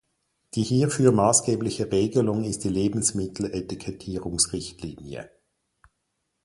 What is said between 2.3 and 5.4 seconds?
ist die Lebensmitteletikettierungs-Richtlinie.